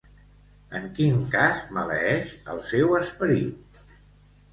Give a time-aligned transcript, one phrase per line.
[0.77, 3.83] En quin cas maleeix el seu esperit?